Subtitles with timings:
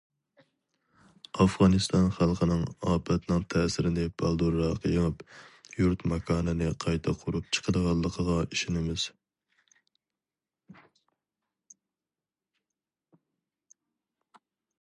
[1.43, 2.63] ئافغانىستان خەلقىنىڭ
[2.93, 5.21] ئاپەتنىڭ تەسىرىنى بالدۇرراق يېڭىپ،
[5.81, 9.07] يۇرت- ماكانىنى قايتا قۇرۇپ چىقىدىغانلىقىغا ئىشىنىمىز.